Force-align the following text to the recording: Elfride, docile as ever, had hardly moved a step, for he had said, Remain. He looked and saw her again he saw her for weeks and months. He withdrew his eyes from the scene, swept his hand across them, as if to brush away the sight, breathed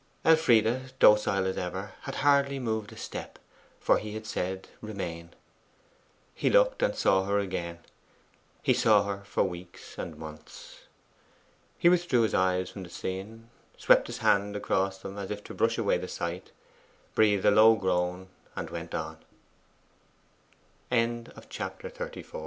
Elfride, 0.25 0.97
docile 0.97 1.45
as 1.45 1.59
ever, 1.59 1.91
had 2.01 2.15
hardly 2.15 2.57
moved 2.57 2.91
a 2.91 2.97
step, 2.97 3.37
for 3.79 3.99
he 3.99 4.13
had 4.15 4.25
said, 4.25 4.67
Remain. 4.81 5.29
He 6.33 6.49
looked 6.49 6.81
and 6.81 6.95
saw 6.95 7.25
her 7.25 7.37
again 7.37 7.77
he 8.63 8.73
saw 8.73 9.03
her 9.03 9.23
for 9.25 9.43
weeks 9.43 9.99
and 9.99 10.17
months. 10.17 10.85
He 11.77 11.87
withdrew 11.87 12.23
his 12.23 12.33
eyes 12.33 12.71
from 12.71 12.81
the 12.81 12.89
scene, 12.89 13.51
swept 13.77 14.07
his 14.07 14.17
hand 14.19 14.55
across 14.55 14.97
them, 14.97 15.19
as 15.19 15.29
if 15.29 15.43
to 15.43 15.53
brush 15.53 15.77
away 15.77 15.99
the 15.99 16.07
sight, 16.07 16.49
breathed 17.13 17.45